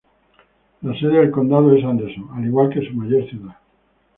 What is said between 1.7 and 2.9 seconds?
es Anderson, al igual que